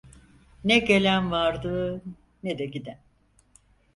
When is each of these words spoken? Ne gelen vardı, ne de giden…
Ne 0.63 0.79
gelen 0.79 1.31
vardı, 1.31 2.01
ne 2.43 2.57
de 2.59 2.65
giden… 2.65 2.99